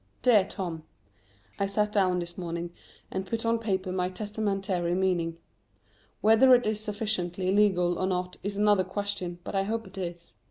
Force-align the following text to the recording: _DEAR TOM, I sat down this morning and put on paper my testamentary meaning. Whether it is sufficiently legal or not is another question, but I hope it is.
_DEAR 0.23 0.45
TOM, 0.45 0.81
I 1.59 1.67
sat 1.67 1.91
down 1.91 2.17
this 2.17 2.35
morning 2.35 2.71
and 3.11 3.27
put 3.27 3.45
on 3.45 3.59
paper 3.59 3.91
my 3.91 4.09
testamentary 4.09 4.95
meaning. 4.95 5.37
Whether 6.21 6.55
it 6.55 6.65
is 6.65 6.79
sufficiently 6.83 7.51
legal 7.53 7.99
or 7.99 8.07
not 8.07 8.37
is 8.41 8.57
another 8.57 8.83
question, 8.83 9.37
but 9.43 9.53
I 9.53 9.61
hope 9.61 9.85
it 9.85 9.99
is. 9.99 10.33